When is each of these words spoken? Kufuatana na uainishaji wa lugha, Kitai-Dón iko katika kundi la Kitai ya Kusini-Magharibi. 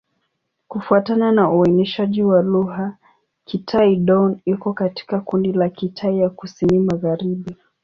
Kufuatana 0.67 1.31
na 1.31 1.51
uainishaji 1.51 2.23
wa 2.23 2.41
lugha, 2.41 2.97
Kitai-Dón 3.45 4.39
iko 4.45 4.73
katika 4.73 5.19
kundi 5.19 5.53
la 5.53 5.69
Kitai 5.69 6.19
ya 6.19 6.29
Kusini-Magharibi. 6.29 7.55